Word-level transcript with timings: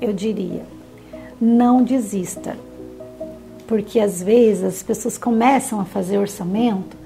eu 0.00 0.12
diria: 0.12 0.62
não 1.40 1.82
desista. 1.82 2.56
Porque 3.66 4.00
às 4.00 4.22
vezes 4.22 4.64
as 4.64 4.82
pessoas 4.82 5.18
começam 5.18 5.78
a 5.80 5.84
fazer 5.84 6.18
orçamento 6.18 6.96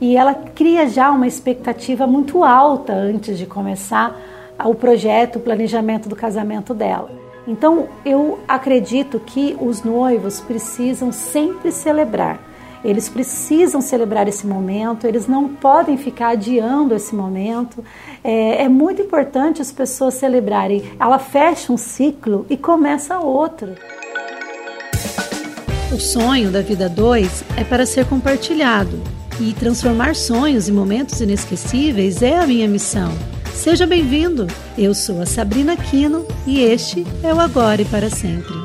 e 0.00 0.16
ela 0.16 0.34
cria 0.34 0.88
já 0.88 1.10
uma 1.10 1.26
expectativa 1.26 2.06
muito 2.06 2.44
alta 2.44 2.92
antes 2.92 3.36
de 3.36 3.46
começar 3.46 4.20
o 4.64 4.74
projeto, 4.74 5.36
o 5.36 5.40
planejamento 5.40 6.08
do 6.08 6.14
casamento 6.14 6.72
dela. 6.72 7.10
Então, 7.46 7.88
eu 8.04 8.38
acredito 8.46 9.18
que 9.18 9.56
os 9.60 9.82
noivos 9.82 10.40
precisam 10.40 11.10
sempre 11.10 11.72
celebrar. 11.72 12.40
Eles 12.84 13.08
precisam 13.08 13.80
celebrar 13.80 14.26
esse 14.26 14.46
momento, 14.46 15.06
eles 15.06 15.26
não 15.28 15.48
podem 15.48 15.96
ficar 15.96 16.30
adiando 16.30 16.94
esse 16.94 17.14
momento. 17.14 17.84
É, 18.24 18.64
é, 18.64 18.68
muito 18.68 19.02
importante 19.02 19.62
as 19.62 19.70
pessoas 19.70 20.14
celebrarem. 20.14 20.82
Ela 20.98 21.18
fecha 21.18 21.72
um 21.72 21.76
ciclo 21.76 22.44
e 22.50 22.56
começa 22.56 23.18
outro. 23.18 23.74
O 25.92 26.00
sonho 26.00 26.50
da 26.50 26.62
vida 26.62 26.88
2 26.88 27.44
é 27.56 27.64
para 27.64 27.86
ser 27.86 28.06
compartilhado. 28.06 29.00
E 29.40 29.52
transformar 29.52 30.14
sonhos 30.14 30.68
em 30.68 30.72
momentos 30.72 31.20
inesquecíveis 31.20 32.22
é 32.22 32.38
a 32.38 32.46
minha 32.46 32.68
missão. 32.68 33.12
Seja 33.54 33.86
bem-vindo! 33.86 34.46
Eu 34.76 34.94
sou 34.94 35.20
a 35.20 35.26
Sabrina 35.26 35.76
Quino 35.76 36.26
e 36.46 36.60
este 36.60 37.06
é 37.22 37.32
o 37.32 37.40
Agora 37.40 37.80
e 37.80 37.84
para 37.84 38.10
Sempre. 38.10 38.61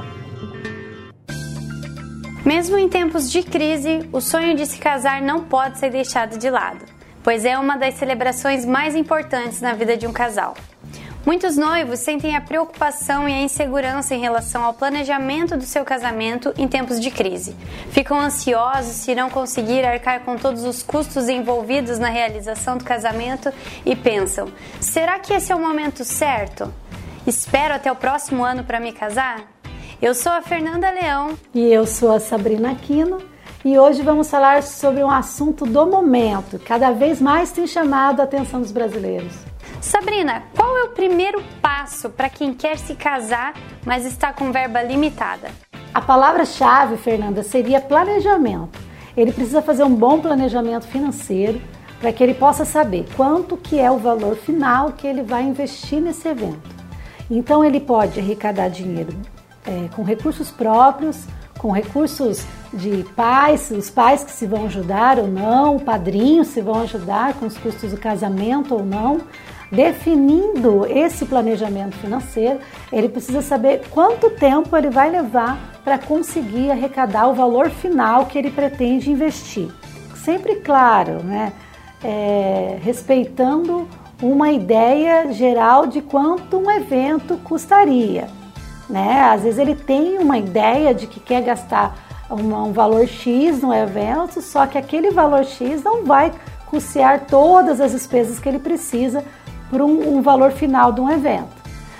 Mesmo 2.47 2.77
em 2.77 2.87
tempos 2.87 3.29
de 3.29 3.43
crise, 3.43 4.07
o 4.13 4.21
sonho 4.21 4.55
de 4.55 4.65
se 4.65 4.79
casar 4.79 5.21
não 5.21 5.43
pode 5.43 5.79
ser 5.79 5.89
deixado 5.89 6.37
de 6.37 6.49
lado, 6.49 6.79
pois 7.21 7.43
é 7.43 7.59
uma 7.59 7.75
das 7.75 7.95
celebrações 7.95 8.63
mais 8.63 8.95
importantes 8.95 9.59
na 9.59 9.73
vida 9.73 9.97
de 9.97 10.07
um 10.07 10.13
casal. 10.13 10.55
Muitos 11.25 11.57
noivos 11.57 11.99
sentem 11.99 12.37
a 12.37 12.41
preocupação 12.41 13.27
e 13.27 13.33
a 13.33 13.41
insegurança 13.41 14.15
em 14.15 14.21
relação 14.21 14.63
ao 14.63 14.73
planejamento 14.73 15.57
do 15.57 15.65
seu 15.65 15.83
casamento 15.83 16.53
em 16.57 16.69
tempos 16.69 17.01
de 17.01 17.11
crise. 17.11 17.53
Ficam 17.91 18.17
ansiosos 18.17 18.93
se 18.93 19.13
não 19.13 19.29
conseguir 19.29 19.83
arcar 19.83 20.21
com 20.21 20.37
todos 20.37 20.63
os 20.63 20.81
custos 20.81 21.27
envolvidos 21.27 21.99
na 21.99 22.07
realização 22.07 22.77
do 22.77 22.85
casamento 22.85 23.51
e 23.85 23.93
pensam: 23.93 24.47
será 24.79 25.19
que 25.19 25.33
esse 25.33 25.51
é 25.51 25.55
o 25.55 25.59
momento 25.59 26.05
certo? 26.05 26.73
Espero 27.27 27.73
até 27.73 27.91
o 27.91 27.95
próximo 27.97 28.41
ano 28.45 28.63
para 28.63 28.79
me 28.79 28.93
casar? 28.93 29.56
Eu 29.99 30.13
sou 30.13 30.31
a 30.31 30.43
Fernanda 30.43 30.91
Leão. 30.91 31.31
E 31.55 31.73
eu 31.73 31.87
sou 31.87 32.11
a 32.11 32.19
Sabrina 32.19 32.69
Aquino. 32.69 33.17
E 33.65 33.79
hoje 33.79 34.03
vamos 34.03 34.29
falar 34.29 34.61
sobre 34.61 35.03
um 35.03 35.09
assunto 35.09 35.65
do 35.65 35.87
momento, 35.87 36.59
cada 36.59 36.91
vez 36.91 37.19
mais 37.19 37.51
tem 37.51 37.65
chamado 37.65 38.19
a 38.19 38.23
atenção 38.23 38.61
dos 38.61 38.71
brasileiros. 38.71 39.33
Sabrina, 39.81 40.43
qual 40.55 40.77
é 40.77 40.83
o 40.83 40.89
primeiro 40.89 41.43
passo 41.59 42.11
para 42.11 42.29
quem 42.29 42.53
quer 42.53 42.77
se 42.77 42.93
casar, 42.93 43.55
mas 43.83 44.05
está 44.05 44.31
com 44.31 44.51
verba 44.51 44.83
limitada? 44.83 45.49
A 45.91 45.99
palavra-chave, 45.99 46.95
Fernanda, 46.97 47.41
seria 47.41 47.81
planejamento. 47.81 48.79
Ele 49.17 49.31
precisa 49.31 49.63
fazer 49.63 49.83
um 49.83 49.95
bom 49.95 50.21
planejamento 50.21 50.85
financeiro 50.85 51.59
para 51.99 52.13
que 52.13 52.23
ele 52.23 52.35
possa 52.35 52.65
saber 52.65 53.07
quanto 53.15 53.57
que 53.57 53.79
é 53.79 53.89
o 53.89 53.97
valor 53.97 54.35
final 54.35 54.91
que 54.91 55.07
ele 55.07 55.23
vai 55.23 55.41
investir 55.41 55.99
nesse 55.99 56.27
evento. 56.27 56.69
Então 57.31 57.65
ele 57.65 57.79
pode 57.79 58.19
arrecadar 58.19 58.69
dinheiro 58.69 59.11
é, 59.67 59.89
com 59.95 60.03
recursos 60.03 60.49
próprios, 60.49 61.25
com 61.57 61.71
recursos 61.71 62.45
de 62.73 63.03
pais, 63.15 63.71
os 63.71 63.89
pais 63.89 64.23
que 64.23 64.31
se 64.31 64.45
vão 64.45 64.65
ajudar 64.65 65.19
ou 65.19 65.27
não, 65.27 65.79
padrinhos 65.79 66.47
se 66.47 66.61
vão 66.61 66.81
ajudar 66.81 67.33
com 67.33 67.45
os 67.45 67.57
custos 67.57 67.91
do 67.91 67.97
casamento 67.97 68.75
ou 68.75 68.85
não. 68.85 69.19
Definindo 69.69 70.85
esse 70.85 71.25
planejamento 71.25 71.97
financeiro, 71.97 72.59
ele 72.91 73.09
precisa 73.09 73.41
saber 73.41 73.81
quanto 73.89 74.29
tempo 74.29 74.75
ele 74.77 74.89
vai 74.89 75.09
levar 75.09 75.59
para 75.83 75.97
conseguir 75.97 76.71
arrecadar 76.71 77.27
o 77.27 77.33
valor 77.33 77.69
final 77.69 78.27
que 78.27 78.37
ele 78.37 78.49
pretende 78.49 79.11
investir. 79.11 79.69
Sempre 80.15 80.57
claro, 80.57 81.21
né? 81.23 81.51
É, 82.03 82.77
respeitando 82.81 83.87
uma 84.21 84.51
ideia 84.51 85.31
geral 85.33 85.87
de 85.87 86.01
quanto 86.01 86.57
um 86.57 86.71
evento 86.71 87.37
custaria. 87.43 88.27
Né? 88.89 89.21
Às 89.21 89.43
vezes 89.43 89.59
ele 89.59 89.75
tem 89.75 90.17
uma 90.17 90.37
ideia 90.37 90.93
de 90.93 91.07
que 91.07 91.19
quer 91.19 91.41
gastar 91.41 91.95
um, 92.29 92.71
valor 92.71 93.07
X 93.07 93.61
no 93.61 93.73
evento, 93.73 94.41
só 94.41 94.65
que 94.65 94.77
aquele 94.77 95.11
valor 95.11 95.45
X 95.45 95.83
não 95.83 96.05
vai 96.05 96.31
custear 96.65 97.25
todas 97.27 97.79
as 97.79 97.91
despesas 97.91 98.39
que 98.39 98.47
ele 98.47 98.59
precisa 98.59 99.23
por 99.69 99.81
um, 99.81 100.17
um 100.17 100.21
valor 100.21 100.51
final 100.51 100.91
de 100.91 101.01
um 101.01 101.09
evento. 101.09 101.55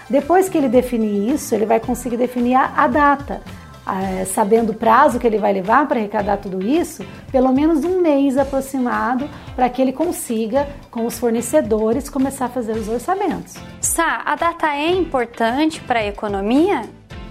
Depois 0.10 0.48
que 0.48 0.58
ele 0.58 0.70
definir 0.70 1.34
isso, 1.34 1.54
ele 1.54 1.66
vai 1.66 1.80
conseguir 1.80 2.18
definir 2.18 2.56
a, 2.56 2.72
a 2.78 2.88
data, 2.88 3.42
a, 3.88 4.26
sabendo 4.26 4.72
o 4.72 4.76
prazo 4.76 5.20
que 5.20 5.26
ele 5.26 5.38
vai 5.38 5.54
levar 5.54 5.88
para 5.88 5.98
arrecadar 5.98 6.38
tudo 6.38 6.62
isso, 6.62 7.06
pelo 7.32 7.54
menos 7.54 7.86
um 7.86 8.02
mês 8.02 8.38
aproximado, 8.38 9.30
para 9.56 9.70
que 9.70 9.82
ele 9.82 9.94
consiga, 9.94 10.68
com 10.92 11.06
os 11.06 11.18
fornecedores, 11.18 12.10
começar 12.10 12.46
a 12.46 12.50
fazer 12.50 12.74
os 12.74 12.90
orçamentos. 12.90 13.56
Sá, 13.80 14.22
a 14.26 14.36
data 14.36 14.68
é 14.68 14.90
importante 14.92 15.80
para 15.82 16.00
a 16.00 16.06
economia? 16.06 16.82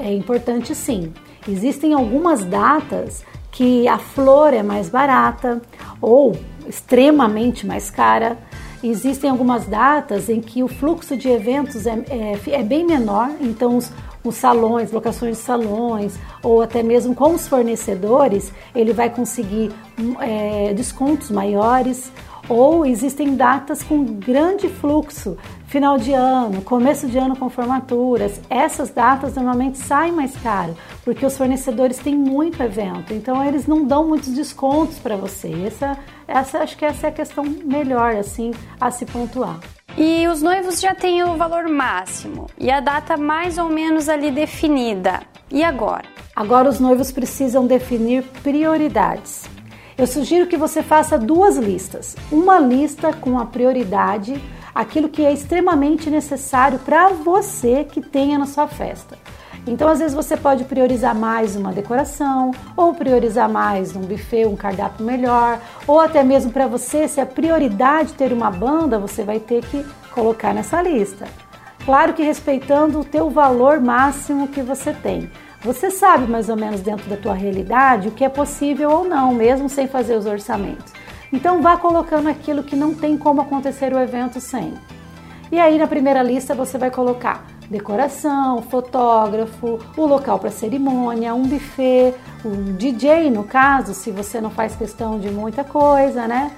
É 0.00 0.12
importante 0.12 0.74
sim. 0.74 1.12
Existem 1.46 1.92
algumas 1.92 2.44
datas 2.44 3.24
que 3.52 3.86
a 3.86 3.98
flor 3.98 4.52
é 4.52 4.62
mais 4.62 4.88
barata 4.88 5.60
ou 6.00 6.36
extremamente 6.66 7.66
mais 7.66 7.90
cara 7.90 8.36
Existem 8.82 9.30
algumas 9.30 9.66
datas 9.66 10.28
em 10.28 10.40
que 10.40 10.62
o 10.62 10.68
fluxo 10.68 11.16
de 11.16 11.28
eventos 11.28 11.86
é, 11.86 12.04
é, 12.08 12.50
é 12.52 12.62
bem 12.62 12.86
menor, 12.86 13.30
então 13.40 13.76
os, 13.76 13.90
os 14.28 14.36
salões, 14.36 14.92
locações 14.92 15.36
de 15.36 15.42
salões, 15.42 16.18
ou 16.42 16.62
até 16.62 16.82
mesmo 16.82 17.14
com 17.14 17.34
os 17.34 17.48
fornecedores, 17.48 18.52
ele 18.74 18.92
vai 18.92 19.10
conseguir 19.10 19.72
é, 20.20 20.72
descontos 20.74 21.30
maiores 21.30 22.10
ou 22.48 22.86
existem 22.86 23.34
datas 23.34 23.82
com 23.82 24.04
grande 24.04 24.68
fluxo, 24.68 25.36
final 25.66 25.98
de 25.98 26.12
ano, 26.12 26.62
começo 26.62 27.08
de 27.08 27.18
ano 27.18 27.36
com 27.36 27.50
formaturas. 27.50 28.40
Essas 28.48 28.90
datas 28.90 29.34
normalmente 29.34 29.78
saem 29.78 30.12
mais 30.12 30.36
caro, 30.36 30.76
porque 31.04 31.26
os 31.26 31.36
fornecedores 31.36 31.98
têm 31.98 32.16
muito 32.16 32.62
evento, 32.62 33.12
então 33.12 33.44
eles 33.44 33.66
não 33.66 33.84
dão 33.84 34.06
muitos 34.06 34.28
descontos 34.30 34.98
para 34.98 35.16
você. 35.16 35.52
Essa, 35.66 35.98
essa 36.26 36.58
acho 36.58 36.76
que 36.76 36.84
essa 36.84 37.08
é 37.08 37.10
a 37.10 37.12
questão 37.12 37.44
melhor 37.44 38.14
assim 38.14 38.52
a 38.80 38.90
se 38.90 39.04
pontuar. 39.04 39.58
E 39.98 40.28
os 40.28 40.42
noivos 40.42 40.78
já 40.78 40.94
têm 40.94 41.24
o 41.24 41.36
valor 41.36 41.70
máximo 41.70 42.50
e 42.58 42.70
a 42.70 42.80
data 42.80 43.16
mais 43.16 43.56
ou 43.56 43.70
menos 43.70 44.10
ali 44.10 44.30
definida. 44.30 45.22
E 45.50 45.64
agora? 45.64 46.04
Agora 46.34 46.68
os 46.68 46.78
noivos 46.78 47.10
precisam 47.10 47.66
definir 47.66 48.22
prioridades. 48.42 49.48
Eu 49.96 50.06
sugiro 50.06 50.48
que 50.48 50.56
você 50.58 50.82
faça 50.82 51.18
duas 51.18 51.56
listas. 51.56 52.14
Uma 52.30 52.58
lista 52.58 53.10
com 53.14 53.38
a 53.38 53.46
prioridade, 53.46 54.38
aquilo 54.74 55.08
que 55.08 55.24
é 55.24 55.32
extremamente 55.32 56.10
necessário 56.10 56.78
para 56.80 57.08
você 57.08 57.82
que 57.82 58.02
tenha 58.02 58.38
na 58.38 58.44
sua 58.44 58.68
festa. 58.68 59.16
Então, 59.66 59.88
às 59.88 59.98
vezes, 59.98 60.14
você 60.14 60.36
pode 60.36 60.64
priorizar 60.64 61.12
mais 61.12 61.56
uma 61.56 61.72
decoração, 61.72 62.52
ou 62.76 62.94
priorizar 62.94 63.48
mais 63.48 63.96
um 63.96 64.00
buffet, 64.00 64.46
um 64.46 64.54
cardápio 64.54 65.04
melhor, 65.04 65.58
ou 65.88 66.00
até 66.00 66.22
mesmo 66.22 66.52
para 66.52 66.68
você, 66.68 67.08
se 67.08 67.20
a 67.20 67.26
prioridade 67.26 68.12
ter 68.12 68.32
uma 68.32 68.48
banda, 68.48 68.96
você 68.96 69.24
vai 69.24 69.40
ter 69.40 69.64
que 69.64 69.84
colocar 70.12 70.54
nessa 70.54 70.80
lista. 70.80 71.26
Claro 71.84 72.14
que 72.14 72.22
respeitando 72.22 73.00
o 73.00 73.04
teu 73.04 73.28
valor 73.28 73.80
máximo 73.80 74.46
que 74.46 74.62
você 74.62 74.92
tem. 74.92 75.30
Você 75.62 75.90
sabe 75.90 76.30
mais 76.30 76.48
ou 76.48 76.56
menos 76.56 76.80
dentro 76.80 77.10
da 77.10 77.16
tua 77.16 77.34
realidade 77.34 78.08
o 78.08 78.12
que 78.12 78.24
é 78.24 78.28
possível 78.28 78.90
ou 78.90 79.04
não, 79.04 79.34
mesmo 79.34 79.68
sem 79.68 79.88
fazer 79.88 80.16
os 80.16 80.26
orçamentos. 80.26 80.92
Então 81.32 81.60
vá 81.60 81.76
colocando 81.76 82.28
aquilo 82.28 82.62
que 82.62 82.76
não 82.76 82.94
tem 82.94 83.18
como 83.18 83.40
acontecer 83.40 83.92
o 83.92 83.98
evento 83.98 84.40
sem. 84.40 84.74
E 85.50 85.58
aí 85.58 85.76
na 85.76 85.86
primeira 85.86 86.22
lista 86.22 86.54
você 86.54 86.78
vai 86.78 86.90
colocar 86.90 87.55
decoração, 87.70 88.62
fotógrafo, 88.62 89.78
o 89.96 90.06
local 90.06 90.38
para 90.38 90.50
cerimônia, 90.50 91.34
um 91.34 91.42
buffet, 91.42 92.14
um 92.44 92.74
DJ 92.74 93.30
no 93.30 93.44
caso, 93.44 93.94
se 93.94 94.10
você 94.10 94.40
não 94.40 94.50
faz 94.50 94.76
questão 94.76 95.18
de 95.18 95.30
muita 95.30 95.64
coisa, 95.64 96.26
né? 96.26 96.52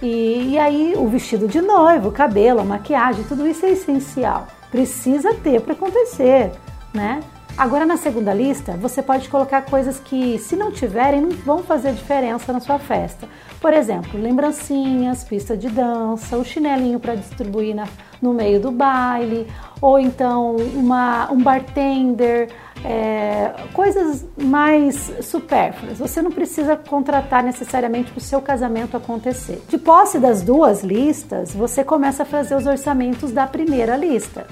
E, 0.00 0.52
e 0.52 0.58
aí 0.58 0.94
o 0.96 1.06
vestido 1.06 1.46
de 1.46 1.60
noivo, 1.60 2.08
o 2.08 2.12
cabelo, 2.12 2.60
a 2.60 2.64
maquiagem, 2.64 3.24
tudo 3.24 3.46
isso 3.46 3.64
é 3.64 3.70
essencial. 3.70 4.48
Precisa 4.70 5.34
ter 5.34 5.60
para 5.60 5.74
acontecer, 5.74 6.52
né? 6.92 7.20
Agora 7.56 7.84
na 7.84 7.98
segunda 7.98 8.32
lista, 8.32 8.72
você 8.72 9.02
pode 9.02 9.28
colocar 9.28 9.62
coisas 9.62 10.00
que, 10.00 10.38
se 10.38 10.56
não 10.56 10.72
tiverem, 10.72 11.20
não 11.20 11.30
vão 11.30 11.62
fazer 11.62 11.92
diferença 11.92 12.52
na 12.52 12.60
sua 12.60 12.78
festa. 12.78 13.28
Por 13.60 13.74
exemplo, 13.74 14.18
lembrancinhas, 14.18 15.22
pista 15.22 15.56
de 15.56 15.68
dança, 15.68 16.36
o 16.36 16.44
chinelinho 16.44 16.98
para 16.98 17.14
distribuir 17.14 17.74
na, 17.74 17.86
no 18.20 18.32
meio 18.32 18.58
do 18.58 18.70
baile, 18.70 19.46
ou 19.80 19.98
então 19.98 20.56
uma, 20.74 21.30
um 21.30 21.42
bartender, 21.42 22.48
é, 22.84 23.52
coisas 23.74 24.24
mais 24.36 25.12
supérfluas. 25.20 25.98
Você 25.98 26.22
não 26.22 26.30
precisa 26.30 26.74
contratar 26.74 27.44
necessariamente 27.44 28.10
para 28.10 28.18
o 28.18 28.22
seu 28.22 28.40
casamento 28.40 28.96
acontecer. 28.96 29.62
De 29.68 29.76
posse 29.76 30.18
das 30.18 30.42
duas 30.42 30.82
listas, 30.82 31.54
você 31.54 31.84
começa 31.84 32.22
a 32.22 32.26
fazer 32.26 32.56
os 32.56 32.66
orçamentos 32.66 33.30
da 33.30 33.46
primeira 33.46 33.94
lista. 33.96 34.46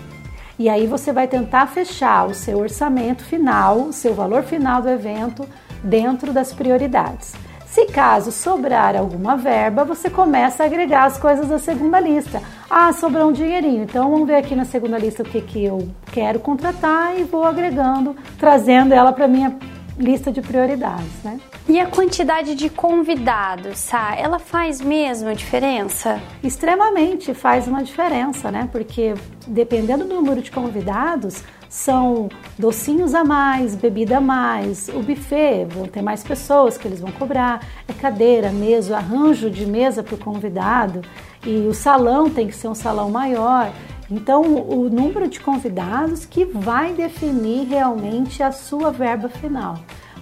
E 0.61 0.69
aí 0.69 0.87
você 0.87 1.11
vai 1.11 1.27
tentar 1.27 1.69
fechar 1.69 2.27
o 2.27 2.35
seu 2.35 2.59
orçamento 2.59 3.25
final, 3.25 3.79
o 3.79 3.95
seu 3.95 4.13
valor 4.13 4.43
final 4.43 4.83
do 4.83 4.91
evento 4.91 5.49
dentro 5.83 6.35
das 6.35 6.53
prioridades. 6.53 7.33
Se 7.65 7.87
caso 7.87 8.31
sobrar 8.31 8.95
alguma 8.95 9.39
verba, 9.39 9.87
você 9.87 10.11
começa 10.11 10.63
a 10.63 10.67
agregar 10.67 11.05
as 11.05 11.17
coisas 11.17 11.49
da 11.49 11.59
segunda 11.59 11.99
lista. 11.99 12.43
Ah, 12.69 12.93
sobrou 12.93 13.31
um 13.31 13.33
dinheirinho, 13.33 13.85
então 13.85 14.11
vamos 14.11 14.27
ver 14.29 14.35
aqui 14.35 14.55
na 14.55 14.67
segunda 14.67 14.99
lista 14.99 15.23
o 15.23 15.27
que, 15.27 15.41
que 15.41 15.65
eu 15.65 15.89
quero 16.13 16.39
contratar 16.39 17.19
e 17.19 17.25
vou 17.25 17.45
agregando, 17.45 18.15
trazendo 18.39 18.93
ela 18.93 19.15
para 19.15 19.27
minha 19.27 19.57
lista 19.99 20.31
de 20.31 20.43
prioridades, 20.43 21.23
né? 21.25 21.41
E 21.71 21.79
a 21.79 21.87
quantidade 21.87 22.57
de 22.57 22.69
convidados, 22.69 23.79
Sá, 23.79 24.17
ela 24.17 24.41
faz 24.41 24.81
mesmo 24.81 25.33
diferença? 25.37 26.21
Extremamente 26.43 27.33
faz 27.33 27.69
uma 27.69 27.81
diferença, 27.85 28.51
né? 28.51 28.69
Porque 28.73 29.15
dependendo 29.47 30.05
do 30.05 30.17
número 30.17 30.43
de 30.43 30.51
convidados, 30.51 31.45
são 31.69 32.29
docinhos 32.59 33.15
a 33.15 33.23
mais, 33.23 33.77
bebida 33.77 34.19
a 34.19 34.21
mais, 34.21 34.89
o 34.89 34.99
buffet, 34.99 35.65
vão 35.67 35.87
ter 35.87 36.03
mais 36.03 36.25
pessoas 36.25 36.77
que 36.77 36.89
eles 36.89 36.99
vão 36.99 37.13
cobrar, 37.13 37.65
é 37.87 37.93
cadeira, 37.93 38.51
mesa, 38.51 38.97
arranjo 38.97 39.49
de 39.49 39.65
mesa 39.65 40.03
para 40.03 40.17
o 40.17 40.19
convidado 40.19 41.03
e 41.47 41.69
o 41.69 41.73
salão 41.73 42.29
tem 42.29 42.49
que 42.49 42.55
ser 42.57 42.67
um 42.67 42.75
salão 42.75 43.13
maior. 43.13 43.73
Então, 44.11 44.43
o 44.43 44.91
número 44.91 45.29
de 45.29 45.39
convidados 45.39 46.27
que 46.27 46.45
vai 46.45 46.93
definir 46.95 47.69
realmente 47.69 48.43
a 48.43 48.51
sua 48.51 48.91
verba 48.91 49.29
final. 49.29 49.79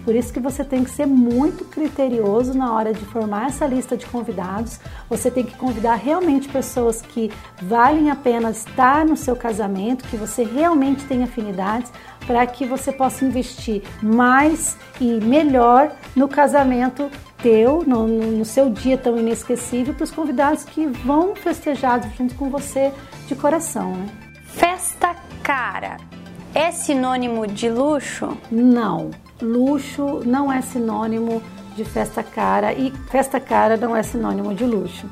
Por 0.08 0.16
isso 0.16 0.32
que 0.32 0.40
você 0.40 0.64
tem 0.64 0.84
que 0.84 0.90
ser 0.90 1.04
muito 1.04 1.66
criterioso 1.66 2.56
na 2.56 2.72
hora 2.72 2.94
de 2.94 3.04
formar 3.04 3.48
essa 3.48 3.66
lista 3.66 3.94
de 3.94 4.06
convidados. 4.06 4.80
Você 5.06 5.30
tem 5.30 5.44
que 5.44 5.54
convidar 5.54 5.96
realmente 5.96 6.48
pessoas 6.48 7.02
que 7.02 7.30
valem 7.60 8.10
a 8.10 8.16
pena 8.16 8.50
estar 8.50 9.04
no 9.04 9.18
seu 9.18 9.36
casamento, 9.36 10.08
que 10.08 10.16
você 10.16 10.44
realmente 10.44 11.04
tem 11.04 11.22
afinidades, 11.22 11.92
para 12.26 12.46
que 12.46 12.64
você 12.64 12.90
possa 12.90 13.22
investir 13.22 13.82
mais 14.02 14.78
e 14.98 15.20
melhor 15.20 15.92
no 16.16 16.26
casamento 16.26 17.10
teu, 17.42 17.84
no, 17.86 18.08
no 18.08 18.46
seu 18.46 18.70
dia 18.70 18.96
tão 18.96 19.18
inesquecível, 19.18 19.92
para 19.92 20.04
os 20.04 20.10
convidados 20.10 20.64
que 20.64 20.86
vão 20.86 21.36
festejar 21.36 22.00
junto 22.16 22.34
com 22.34 22.48
você 22.48 22.94
de 23.26 23.34
coração. 23.34 23.92
Né? 23.92 24.06
Festa 24.46 25.14
cara 25.42 25.98
é 26.54 26.72
sinônimo 26.72 27.46
de 27.46 27.68
luxo? 27.68 28.38
Não 28.50 29.10
luxo 29.40 30.22
não 30.24 30.52
é 30.52 30.60
sinônimo 30.60 31.42
de 31.76 31.84
festa 31.84 32.22
cara 32.22 32.72
e 32.72 32.90
festa 33.10 33.38
cara 33.38 33.76
não 33.76 33.96
é 33.96 34.02
sinônimo 34.02 34.54
de 34.54 34.64
luxo. 34.64 35.06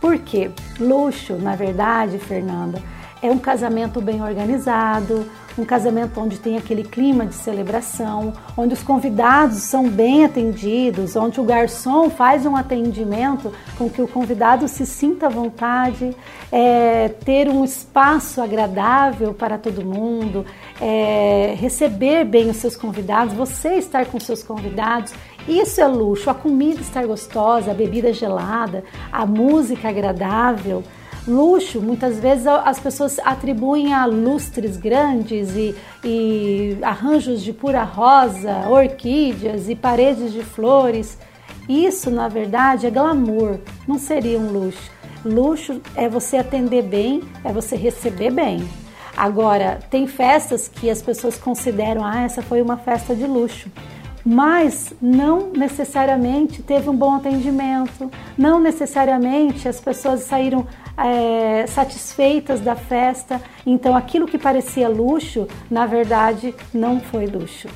Por 0.00 0.18
quê? 0.18 0.50
Luxo, 0.78 1.34
na 1.34 1.56
verdade, 1.56 2.18
Fernanda, 2.18 2.80
é 3.22 3.30
um 3.30 3.38
casamento 3.38 4.00
bem 4.00 4.22
organizado, 4.22 5.26
um 5.56 5.64
casamento 5.64 6.20
onde 6.20 6.38
tem 6.38 6.56
aquele 6.56 6.82
clima 6.82 7.26
de 7.26 7.34
celebração, 7.34 8.32
onde 8.56 8.74
os 8.74 8.82
convidados 8.82 9.58
são 9.58 9.88
bem 9.88 10.24
atendidos, 10.24 11.14
onde 11.16 11.40
o 11.40 11.44
garçom 11.44 12.10
faz 12.10 12.44
um 12.44 12.56
atendimento 12.56 13.52
com 13.78 13.88
que 13.88 14.02
o 14.02 14.08
convidado 14.08 14.66
se 14.66 14.84
sinta 14.84 15.26
à 15.26 15.28
vontade, 15.28 16.14
é, 16.50 17.08
ter 17.24 17.48
um 17.48 17.64
espaço 17.64 18.40
agradável 18.40 19.32
para 19.32 19.56
todo 19.56 19.84
mundo, 19.84 20.44
é, 20.80 21.54
receber 21.56 22.24
bem 22.24 22.50
os 22.50 22.56
seus 22.56 22.76
convidados, 22.76 23.34
você 23.34 23.74
estar 23.74 24.06
com 24.06 24.18
seus 24.18 24.42
convidados. 24.42 25.12
Isso 25.46 25.80
é 25.80 25.86
luxo, 25.86 26.30
a 26.30 26.34
comida 26.34 26.80
estar 26.80 27.06
gostosa, 27.06 27.70
a 27.70 27.74
bebida 27.74 28.12
gelada, 28.12 28.82
a 29.12 29.26
música 29.26 29.88
agradável. 29.88 30.82
Luxo, 31.26 31.80
muitas 31.80 32.18
vezes 32.18 32.46
as 32.46 32.78
pessoas 32.78 33.18
atribuem 33.20 33.94
a 33.94 34.04
lustres 34.04 34.76
grandes 34.76 35.56
e, 35.56 35.74
e 36.04 36.76
arranjos 36.82 37.42
de 37.42 37.50
pura 37.50 37.82
rosa, 37.82 38.68
orquídeas 38.68 39.70
e 39.70 39.74
paredes 39.74 40.34
de 40.34 40.42
flores. 40.42 41.16
Isso, 41.66 42.10
na 42.10 42.28
verdade, 42.28 42.86
é 42.86 42.90
glamour, 42.90 43.58
não 43.88 43.98
seria 43.98 44.38
um 44.38 44.50
luxo. 44.50 44.90
Luxo 45.24 45.80
é 45.96 46.10
você 46.10 46.36
atender 46.36 46.82
bem, 46.82 47.22
é 47.42 47.50
você 47.50 47.74
receber 47.74 48.30
bem. 48.30 48.68
Agora, 49.16 49.78
tem 49.90 50.06
festas 50.06 50.68
que 50.68 50.90
as 50.90 51.00
pessoas 51.00 51.38
consideram, 51.38 52.04
ah, 52.04 52.20
essa 52.20 52.42
foi 52.42 52.60
uma 52.60 52.76
festa 52.76 53.14
de 53.14 53.26
luxo 53.26 53.70
mas 54.24 54.92
não 55.00 55.50
necessariamente 55.50 56.62
teve 56.62 56.88
um 56.88 56.96
bom 56.96 57.14
atendimento, 57.14 58.10
não 58.38 58.58
necessariamente 58.58 59.68
as 59.68 59.80
pessoas 59.80 60.20
saíram 60.20 60.66
é, 60.96 61.66
satisfeitas 61.66 62.60
da 62.60 62.74
festa, 62.74 63.40
então 63.66 63.96
aquilo 63.96 64.26
que 64.26 64.38
parecia 64.38 64.88
luxo, 64.88 65.46
na 65.70 65.86
verdade, 65.86 66.54
não 66.72 67.00
foi 67.00 67.26
luxo. 67.26 67.68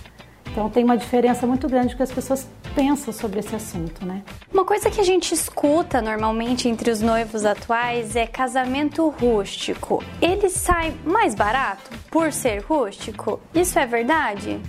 Então 0.50 0.68
tem 0.70 0.82
uma 0.82 0.96
diferença 0.96 1.46
muito 1.46 1.68
grande 1.68 1.94
que 1.94 2.02
as 2.02 2.10
pessoas 2.10 2.48
pensam 2.74 3.12
sobre 3.12 3.38
esse 3.40 3.54
assunto, 3.54 4.04
né? 4.04 4.22
Uma 4.52 4.64
coisa 4.64 4.90
que 4.90 5.00
a 5.00 5.04
gente 5.04 5.32
escuta 5.32 6.00
normalmente 6.00 6.68
entre 6.68 6.90
os 6.90 7.00
noivos 7.00 7.44
atuais 7.44 8.16
é 8.16 8.26
casamento 8.26 9.08
rústico. 9.08 10.02
Ele 10.20 10.48
sai 10.48 10.94
mais 11.04 11.34
barato 11.34 11.90
por 12.10 12.32
ser 12.32 12.62
rústico? 12.62 13.40
Isso 13.54 13.78
é 13.78 13.86
verdade? 13.86 14.60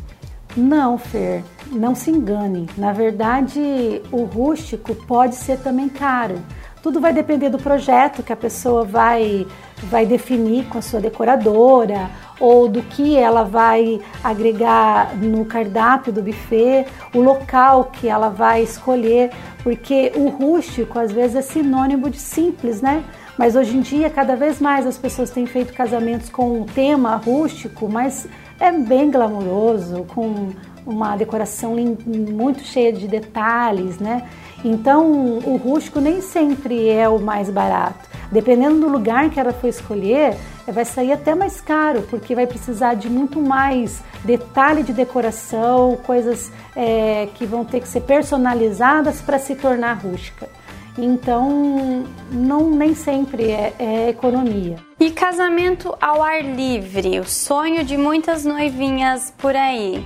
Não, 0.60 0.98
Fer, 0.98 1.42
não 1.72 1.96
se 1.96 2.12
engane. 2.12 2.70
Na 2.78 2.92
verdade, 2.92 4.02
o 4.12 4.24
rústico 4.24 4.94
pode 4.94 5.36
ser 5.36 5.58
também 5.60 5.88
caro. 5.88 6.36
Tudo 6.84 7.00
vai 7.00 7.14
depender 7.14 7.50
do 7.50 7.58
projeto 7.58 8.22
que 8.22 8.34
a 8.34 8.36
pessoa 8.36 8.84
vai, 8.84 9.48
vai 9.84 10.06
definir 10.06 10.66
com 10.66 10.78
a 10.78 10.82
sua 10.82 11.00
decoradora 11.00 12.10
ou 12.40 12.68
do 12.68 12.82
que 12.82 13.18
ela 13.18 13.44
vai 13.44 14.02
agregar 14.22 15.16
no 15.16 15.46
cardápio 15.46 16.12
do 16.12 16.22
buffet, 16.22 16.86
o 17.14 17.22
local 17.22 17.86
que 17.86 18.08
ela 18.08 18.30
vai 18.30 18.62
escolher, 18.62 19.30
porque 19.64 20.12
o 20.16 20.28
rústico 20.30 21.00
às 21.00 21.12
vezes 21.12 21.36
é 21.38 21.42
sinônimo 21.42 22.10
de 22.10 22.20
simples, 22.20 22.82
né? 22.82 23.04
Mas 23.38 23.56
hoje 23.56 23.78
em 23.78 23.82
dia, 23.82 24.10
cada 24.10 24.36
vez 24.36 24.60
mais 24.60 24.86
as 24.86 24.98
pessoas 24.98 25.30
têm 25.30 25.46
feito 25.46 25.74
casamentos 25.74 26.30
com 26.30 26.60
um 26.60 26.66
tema 26.66 27.16
rústico, 27.16 27.90
mas 27.90 28.28
é 28.60 28.72
bem 28.72 29.10
glamouroso, 29.10 30.06
com 30.10 30.50
uma 30.86 31.16
decoração 31.16 31.76
muito 32.06 32.62
cheia 32.64 32.92
de 32.92 33.08
detalhes, 33.08 34.00
né? 34.00 34.28
Então, 34.64 35.10
o 35.46 35.56
rústico 35.56 36.02
nem 36.02 36.22
sempre 36.22 36.90
é 36.90 37.08
o 37.08 37.20
mais 37.20 37.50
barato. 37.50 38.10
Dependendo 38.32 38.80
do 38.80 38.90
lugar 38.90 39.30
que 39.30 39.40
ela 39.40 39.54
for 39.54 39.68
escolher, 39.68 40.36
vai 40.68 40.86
sair 40.86 41.12
até 41.12 41.34
mais 41.34 41.62
caro, 41.62 42.04
porque 42.10 42.36
vai 42.36 42.46
precisar 42.46 42.94
de 42.94 43.10
muito 43.10 43.42
mais 43.42 44.04
detalhe 44.24 44.84
de 44.84 44.94
decoração, 44.94 45.98
coisas 46.06 46.51
é, 46.75 47.28
que 47.36 47.46
vão 47.46 47.63
ter 47.63 47.80
que 47.80 47.88
ser 47.88 48.01
personalizadas 48.01 49.22
para 49.22 49.39
se 49.39 49.56
tornar 49.56 49.94
rústica. 49.94 50.48
Então, 51.01 52.03
não 52.29 52.70
nem 52.70 52.94
sempre 52.94 53.51
é, 53.51 53.74
é, 53.79 54.10
economia. 54.10 54.75
E 55.00 55.12
casamento 55.12 55.96
ao 56.01 56.22
ar 56.22 56.44
livre, 56.44 57.20
o 57.20 57.24
sonho 57.24 57.86
de 57.86 57.98
muitas 57.98 58.44
noivinhas 58.44 59.34
por 59.38 59.56
aí, 59.56 60.06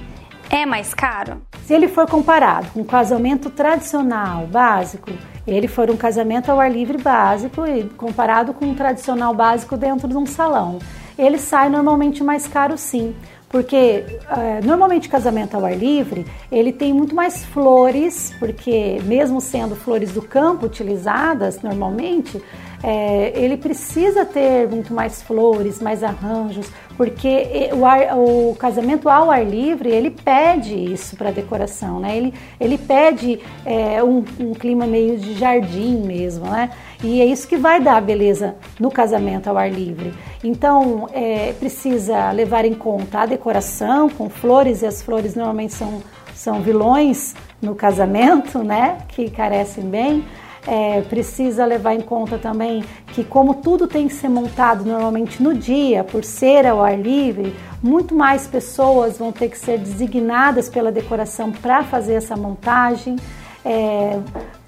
é 0.51 0.67
mais 0.67 0.93
caro? 0.93 1.41
Se 1.65 1.73
ele 1.73 1.87
for 1.87 2.07
comparado 2.07 2.67
com 2.71 2.81
um 2.81 2.85
casamento 2.85 3.49
tradicional, 3.49 4.45
básico, 4.45 5.09
ele 5.47 5.67
for 5.67 5.89
um 5.89 5.97
casamento 5.97 6.51
ao 6.51 6.59
ar 6.59 6.71
livre 6.71 6.99
básico 6.99 7.65
e 7.65 7.85
comparado 7.97 8.53
com 8.53 8.65
um 8.65 8.75
tradicional 8.75 9.33
básico 9.33 9.75
dentro 9.75 10.07
de 10.07 10.15
um 10.15 10.27
salão, 10.27 10.77
ele 11.17 11.39
sai 11.39 11.69
normalmente 11.69 12.23
mais 12.23 12.47
caro 12.47 12.77
sim 12.77 13.15
porque 13.53 14.03
uh, 14.31 14.65
normalmente 14.65 15.07
casamento 15.07 15.55
ao 15.55 15.63
ar 15.63 15.77
livre 15.77 16.25
ele 16.51 16.73
tem 16.73 16.91
muito 16.91 17.13
mais 17.13 17.45
flores, 17.45 18.33
porque 18.39 18.99
mesmo 19.03 19.39
sendo 19.39 19.75
flores 19.75 20.11
do 20.11 20.23
campo 20.23 20.65
utilizadas 20.65 21.61
normalmente, 21.61 22.41
é, 22.81 23.31
ele 23.39 23.55
precisa 23.55 24.25
ter 24.25 24.67
muito 24.67 24.91
mais 24.91 25.21
flores, 25.21 25.79
mais 25.79 26.03
arranjos, 26.03 26.65
porque 26.95 27.69
o, 27.73 27.85
ar, 27.85 28.17
o 28.17 28.55
casamento 28.55 29.09
ao 29.09 29.31
ar 29.31 29.45
livre 29.45 29.89
ele 29.89 30.09
pede 30.09 30.73
isso 30.75 31.15
para 31.15 31.31
decoração, 31.31 31.99
né? 31.99 32.15
Ele, 32.15 32.33
ele 32.59 32.77
pede 32.77 33.39
é, 33.65 34.03
um, 34.03 34.23
um 34.39 34.53
clima 34.53 34.85
meio 34.85 35.17
de 35.17 35.33
jardim 35.33 35.97
mesmo, 35.97 36.45
né? 36.45 36.69
E 37.03 37.21
é 37.21 37.25
isso 37.25 37.47
que 37.47 37.57
vai 37.57 37.81
dar 37.81 38.01
beleza 38.01 38.55
no 38.79 38.89
casamento 38.89 39.47
ao 39.47 39.57
ar 39.57 39.69
livre. 39.69 40.13
Então, 40.43 41.09
é, 41.11 41.53
precisa 41.59 42.31
levar 42.31 42.63
em 42.63 42.73
conta 42.73 43.19
a 43.19 43.25
decoração 43.25 44.09
com 44.09 44.29
flores, 44.29 44.81
e 44.81 44.85
as 44.85 45.01
flores 45.01 45.35
normalmente 45.35 45.73
são, 45.73 46.01
são 46.33 46.61
vilões 46.61 47.35
no 47.61 47.75
casamento, 47.75 48.59
né? 48.59 48.99
Que 49.09 49.29
carecem 49.29 49.83
bem. 49.83 50.23
É, 50.65 51.01
precisa 51.01 51.65
levar 51.65 51.93
em 51.93 51.99
conta 51.99 52.37
também 52.37 52.83
que, 53.07 53.23
como 53.23 53.55
tudo 53.55 53.85
tem 53.85 54.07
que 54.07 54.13
ser 54.13 54.29
montado 54.29 54.85
normalmente 54.85 55.43
no 55.43 55.53
dia, 55.53 56.05
por 56.05 56.23
ser 56.23 56.65
ao 56.65 56.81
ar 56.81 56.97
livre, 56.97 57.53
muito 57.81 58.15
mais 58.15 58.47
pessoas 58.47 59.17
vão 59.17 59.31
ter 59.31 59.49
que 59.49 59.57
ser 59.57 59.77
designadas 59.77 60.69
pela 60.69 60.89
decoração 60.89 61.51
para 61.51 61.83
fazer 61.83 62.13
essa 62.13 62.37
montagem. 62.37 63.17
É, 63.65 64.19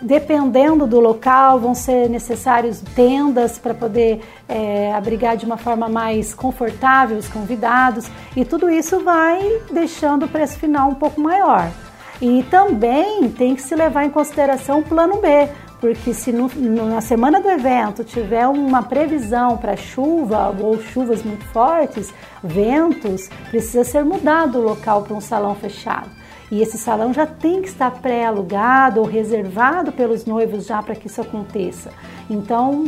Dependendo 0.02 0.86
do 0.86 1.00
local, 1.00 1.60
vão 1.60 1.74
ser 1.74 2.10
necessários 2.10 2.82
tendas 2.94 3.58
para 3.58 3.74
poder 3.74 4.22
é, 4.48 4.94
abrigar 4.94 5.38
de 5.38 5.46
uma 5.46 5.58
forma 5.58 5.88
mais 5.88 6.34
confortável 6.34 7.18
os 7.18 7.30
convidados, 7.30 8.06
e 8.36 8.44
tudo 8.44 8.70
isso 8.70 9.00
vai 9.00 9.62
deixando 9.72 10.26
o 10.26 10.28
preço 10.28 10.60
final 10.60 10.90
um 10.90 10.94
pouco 10.96 11.20
maior. 11.20 11.72
E 12.22 12.44
também 12.52 13.30
tem 13.30 13.56
que 13.56 13.62
se 13.62 13.74
levar 13.74 14.06
em 14.06 14.10
consideração 14.10 14.80
o 14.80 14.84
plano 14.84 15.22
B, 15.22 15.50
porque 15.80 16.14
se 16.14 16.32
no, 16.32 16.50
na 16.90 17.02
semana 17.02 17.40
do 17.40 17.50
evento 17.50 18.04
tiver 18.04 18.48
uma 18.48 18.84
previsão 18.84 19.58
para 19.58 19.76
chuva 19.76 20.56
ou 20.60 20.82
chuvas 20.82 21.24
muito 21.24 21.46
fortes, 21.46 22.14
ventos, 22.44 23.30
precisa 23.50 23.84
ser 23.84 24.04
mudado 24.04 24.60
o 24.60 24.64
local 24.64 25.04
para 25.04 25.16
um 25.16 25.22
salão 25.22 25.56
fechado. 25.56 26.10
E 26.52 26.62
esse 26.62 26.78
salão 26.78 27.14
já 27.14 27.26
tem 27.26 27.62
que 27.62 27.68
estar 27.68 27.92
pré-alugado 27.92 29.00
ou 29.00 29.06
reservado 29.06 29.92
pelos 29.92 30.26
noivos 30.26 30.66
já 30.66 30.82
para 30.82 30.96
que 30.96 31.08
isso 31.08 31.22
aconteça. 31.22 31.92
Então, 32.30 32.86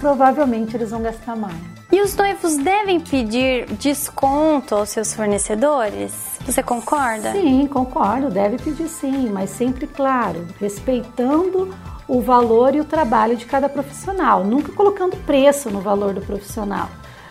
provavelmente 0.00 0.76
eles 0.76 0.90
vão 0.90 1.02
gastar 1.02 1.36
mais. 1.36 1.80
E 1.92 2.00
os 2.00 2.14
noivos 2.14 2.56
devem 2.56 3.00
pedir 3.00 3.66
desconto 3.72 4.76
aos 4.76 4.90
seus 4.90 5.12
fornecedores? 5.12 6.12
Você 6.46 6.62
concorda? 6.62 7.32
Sim, 7.32 7.66
concordo, 7.66 8.30
deve 8.30 8.58
pedir 8.58 8.88
sim, 8.88 9.28
mas 9.28 9.50
sempre 9.50 9.86
claro, 9.86 10.46
respeitando 10.60 11.74
o 12.10 12.20
valor 12.20 12.74
e 12.74 12.80
o 12.80 12.84
trabalho 12.84 13.36
de 13.36 13.46
cada 13.46 13.68
profissional, 13.68 14.44
nunca 14.44 14.72
colocando 14.72 15.16
preço 15.24 15.70
no 15.70 15.80
valor 15.80 16.12
do 16.12 16.20
profissional. 16.20 16.88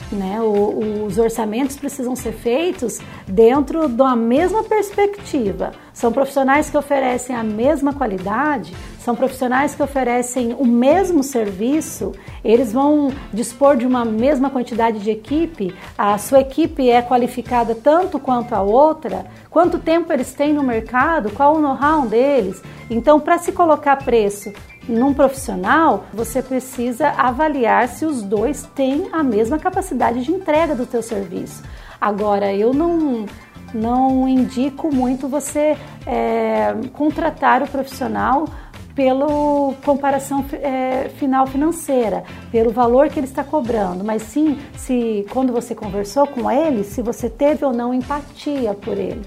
Né? 0.10 0.40
O, 0.42 1.06
os 1.06 1.18
orçamentos 1.18 1.76
precisam 1.76 2.16
ser 2.16 2.32
feitos 2.32 3.00
dentro 3.28 3.90
da 3.90 4.16
mesma 4.16 4.64
perspectiva. 4.64 5.74
São 6.00 6.14
profissionais 6.14 6.70
que 6.70 6.78
oferecem 6.78 7.36
a 7.36 7.44
mesma 7.44 7.92
qualidade, 7.92 8.74
são 9.04 9.14
profissionais 9.18 9.76
que 9.76 9.84
oferecem 9.84 10.56
o 10.58 10.66
mesmo 10.66 11.22
serviço, 11.22 12.14
eles 12.42 12.72
vão 12.72 13.12
dispor 13.34 13.76
de 13.76 13.86
uma 13.86 14.06
mesma 14.06 14.50
quantidade 14.50 15.00
de 15.00 15.12
equipe, 15.12 15.76
a 15.98 16.18
sua 16.18 16.40
equipe 16.40 16.90
é 16.90 17.02
qualificada 17.02 17.76
tanto 17.76 18.18
quanto 18.18 18.56
a 18.56 18.62
outra, 18.62 19.26
quanto 19.50 19.78
tempo 19.78 20.14
eles 20.14 20.32
têm 20.32 20.54
no 20.54 20.64
mercado, 20.64 21.32
qual 21.32 21.58
o 21.58 21.60
know-how 21.60 22.08
deles. 22.08 22.64
Então, 22.90 23.20
para 23.20 23.38
se 23.38 23.52
colocar 23.52 23.98
preço 23.98 24.54
num 24.88 25.14
profissional, 25.14 26.06
você 26.14 26.42
precisa 26.42 27.10
avaliar 27.10 27.90
se 27.90 28.06
os 28.06 28.22
dois 28.22 28.66
têm 28.74 29.10
a 29.12 29.22
mesma 29.22 29.60
capacidade 29.60 30.24
de 30.24 30.32
entrega 30.32 30.74
do 30.74 30.86
teu 30.86 31.04
serviço. 31.04 31.62
Agora, 32.00 32.54
eu 32.54 32.74
não 32.74 33.26
não 33.74 34.28
indico 34.28 34.94
muito 34.94 35.28
você 35.28 35.78
é, 36.06 36.74
contratar 36.94 37.62
o 37.64 37.68
profissional 37.68 38.46
pela 38.96 39.28
comparação 39.86 40.44
é, 40.52 41.10
final 41.18 41.48
financeira, 41.48 42.24
pelo 42.52 42.72
valor 42.72 43.08
que 43.08 43.20
ele 43.20 43.28
está 43.28 43.44
cobrando, 43.44 44.04
mas 44.04 44.24
sim 44.24 44.58
se 44.76 45.26
quando 45.32 45.54
você 45.54 45.74
conversou 45.74 46.28
com 46.28 46.52
ele, 46.52 46.84
se 46.84 47.02
você 47.02 47.30
teve 47.30 47.64
ou 47.64 47.72
não 47.72 47.94
empatia 47.94 48.74
por 48.74 48.98
ele 48.98 49.22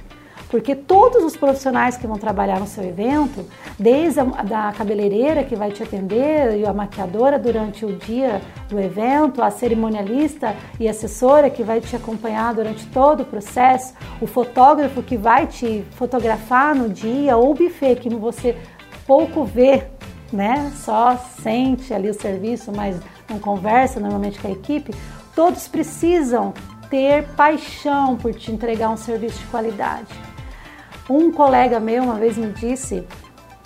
porque 0.53 0.75
todos 0.77 1.25
os 1.25 1.35
profissionais 1.35 1.97
que 1.97 2.07
vão 2.07 2.19
trabalhar 2.19 2.61
no 2.61 2.67
seu 2.67 2.85
evento, 2.85 3.43
desde 3.79 4.21
a 4.21 4.25
da 4.25 4.71
cabeleireira 4.77 5.43
que 5.45 5.57
vai 5.57 5.73
te 5.73 5.83
atender 5.83 6.59
e 6.59 6.67
a 6.67 6.75
maquiadora 6.75 7.39
durante 7.39 7.87
o 7.87 7.97
dia 7.97 8.43
do 8.69 8.79
evento, 8.79 9.43
a 9.43 9.51
cerimonialista 9.51 10.55
e 10.79 10.87
assessora 10.87 11.49
que 11.49 11.63
vai 11.63 11.81
te 11.81 11.97
acompanhar 11.97 12.53
durante 12.53 12.85
todo 12.89 13.23
o 13.23 13.25
processo, 13.25 13.95
o 14.21 14.27
fotógrafo 14.27 15.03
que 15.03 15.17
vai 15.17 15.47
te 15.47 15.87
fotografar 15.93 16.75
no 16.75 16.91
dia, 16.91 17.35
ou 17.35 17.53
o 17.53 17.55
buffet 17.55 17.97
que 17.97 18.11
você 18.11 18.55
pouco 19.07 19.45
vê, 19.45 19.85
né? 20.31 20.71
Só 20.75 21.17
sente 21.43 21.95
ali 21.95 22.11
o 22.11 22.15
serviço, 22.15 22.71
mas 22.77 23.01
não 23.27 23.39
conversa 23.39 23.99
normalmente 23.99 24.39
com 24.39 24.49
a 24.49 24.51
equipe. 24.51 24.95
Todos 25.35 25.67
precisam 25.67 26.53
ter 26.91 27.27
paixão 27.29 28.19
por 28.19 28.35
te 28.35 28.53
entregar 28.53 28.91
um 28.91 28.99
serviço 28.99 29.39
de 29.39 29.47
qualidade. 29.47 30.32
Um 31.09 31.33
colega 31.33 31.81
meu 31.81 32.05
uma 32.05 32.15
vez 32.15 32.37
me 32.37 32.53
disse, 32.53 33.05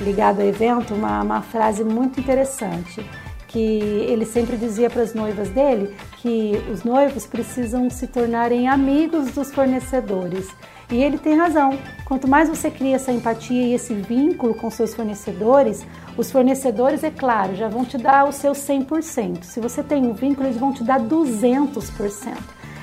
ligado 0.01 0.41
ao 0.41 0.47
evento, 0.47 0.95
uma, 0.95 1.23
uma 1.23 1.43
frase 1.43 1.85
muito 1.85 2.19
interessante, 2.19 3.05
que 3.49 3.59
ele 3.59 4.25
sempre 4.25 4.57
dizia 4.57 4.91
para 4.91 5.03
as 5.03 5.15
noivas 5.15 5.49
dele 5.51 5.95
que 6.17 6.53
os 6.73 6.83
noivos 6.83 7.27
precisam 7.27 7.89
se 7.91 8.07
tornarem 8.07 8.69
amigos 8.69 9.31
dos 9.33 9.53
fornecedores. 9.53 10.49
E 10.91 11.03
ele 11.03 11.19
tem 11.19 11.37
razão. 11.37 11.79
Quanto 12.05 12.29
mais 12.29 12.49
você 12.49 12.71
cria 12.71 12.97
essa 12.97 13.13
empatia 13.13 13.63
e 13.63 13.75
esse 13.75 13.93
vínculo 13.93 14.55
com 14.55 14.71
seus 14.71 14.95
fornecedores, 14.95 15.85
os 16.17 16.31
fornecedores, 16.31 17.03
é 17.03 17.11
claro, 17.11 17.57
já 17.57 17.69
vão 17.69 17.85
te 17.85 17.99
dar 17.99 18.29
o 18.29 18.33
seu 18.33 18.53
100%. 18.53 19.43
Se 19.43 19.59
você 19.59 19.83
tem 19.83 20.07
um 20.07 20.13
vínculo, 20.13 20.47
eles 20.47 20.59
vão 20.59 20.73
te 20.73 20.85
dar 20.85 21.01
200%. 21.01 22.35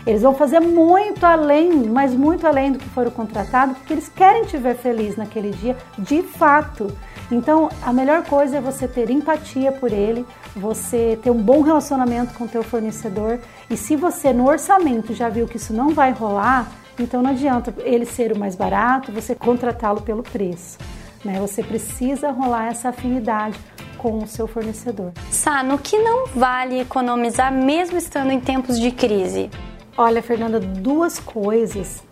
Eles 0.05 0.21
vão 0.21 0.35
fazer 0.35 0.59
muito 0.59 1.25
além, 1.25 1.71
mas 1.85 2.13
muito 2.13 2.45
além 2.45 2.73
do 2.73 2.79
que 2.79 2.89
foram 2.89 3.09
contratados, 3.09 3.77
porque 3.77 3.93
eles 3.93 4.09
querem 4.09 4.43
te 4.43 4.57
ver 4.57 4.75
feliz 4.75 5.15
naquele 5.15 5.51
dia, 5.51 5.77
de 5.97 6.21
fato. 6.21 6.91
Então, 7.31 7.69
a 7.81 7.93
melhor 7.93 8.23
coisa 8.23 8.57
é 8.57 8.61
você 8.61 8.87
ter 8.87 9.09
empatia 9.09 9.71
por 9.71 9.91
ele, 9.91 10.25
você 10.55 11.17
ter 11.23 11.31
um 11.31 11.41
bom 11.41 11.61
relacionamento 11.61 12.33
com 12.33 12.43
o 12.43 12.47
teu 12.47 12.63
fornecedor. 12.63 13.39
E 13.69 13.77
se 13.77 13.95
você 13.95 14.33
no 14.33 14.47
orçamento 14.47 15.13
já 15.13 15.29
viu 15.29 15.47
que 15.47 15.55
isso 15.57 15.73
não 15.73 15.89
vai 15.89 16.11
rolar, 16.11 16.69
então 16.99 17.21
não 17.21 17.31
adianta 17.31 17.73
ele 17.79 18.05
ser 18.05 18.33
o 18.33 18.37
mais 18.37 18.55
barato, 18.55 19.11
você 19.11 19.33
contratá-lo 19.33 20.01
pelo 20.01 20.21
preço. 20.21 20.77
Né? 21.23 21.39
Você 21.39 21.63
precisa 21.63 22.29
rolar 22.29 22.67
essa 22.67 22.89
afinidade 22.89 23.57
com 23.97 24.17
o 24.17 24.27
seu 24.27 24.47
fornecedor. 24.47 25.13
Sá, 25.31 25.63
no 25.63 25.77
que 25.77 25.97
não 25.97 26.27
vale 26.27 26.81
economizar 26.81 27.53
mesmo 27.53 27.97
estando 27.97 28.31
em 28.31 28.39
tempos 28.39 28.77
de 28.77 28.91
crise? 28.91 29.49
Olha, 29.95 30.23
Fernanda, 30.23 30.59
duas 30.59 31.19
coisas 31.19 32.03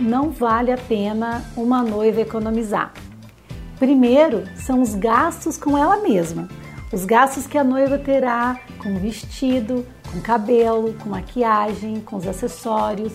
não 0.00 0.30
vale 0.30 0.72
a 0.72 0.78
pena 0.78 1.44
uma 1.54 1.82
noiva 1.82 2.22
economizar. 2.22 2.94
Primeiro, 3.78 4.44
são 4.56 4.80
os 4.80 4.94
gastos 4.94 5.58
com 5.58 5.76
ela 5.76 5.98
mesma. 5.98 6.48
Os 6.90 7.04
gastos 7.04 7.46
que 7.46 7.58
a 7.58 7.64
noiva 7.64 7.98
terá 7.98 8.58
com 8.78 8.94
vestido, 8.98 9.84
com 10.10 10.20
cabelo, 10.20 10.94
com 10.94 11.10
maquiagem, 11.10 12.00
com 12.00 12.16
os 12.16 12.26
acessórios. 12.26 13.12